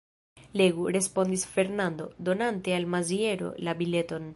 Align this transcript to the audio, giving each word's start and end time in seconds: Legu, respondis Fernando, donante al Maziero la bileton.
Legu, 0.53 0.87
respondis 0.89 1.45
Fernando, 1.45 2.15
donante 2.17 2.73
al 2.75 2.87
Maziero 2.87 3.53
la 3.59 3.75
bileton. 3.75 4.29